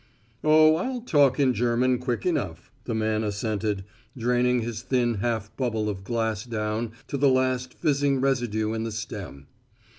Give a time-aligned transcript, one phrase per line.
[0.43, 3.83] "Oh, I'll talk in German quick enough," the man assented,
[4.17, 8.91] draining his thin half bubble of glass down to the last fizzing residue in the
[8.91, 9.45] stem.